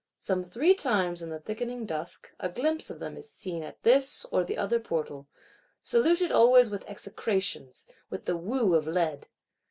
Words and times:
Some 0.17 0.43
three 0.43 0.73
times 0.73 1.21
in 1.21 1.29
the 1.29 1.39
thickening 1.39 1.85
dusk, 1.85 2.31
a 2.39 2.49
glimpse 2.49 2.89
of 2.89 2.97
them 2.99 3.15
is 3.15 3.29
seen, 3.31 3.61
at 3.61 3.83
this 3.83 4.25
or 4.31 4.43
the 4.43 4.57
other 4.57 4.79
Portal: 4.79 5.27
saluted 5.83 6.31
always 6.31 6.71
with 6.71 6.83
execrations, 6.89 7.85
with 8.09 8.25
the 8.25 8.35
whew 8.35 8.73
of 8.73 8.87
lead. 8.87 9.27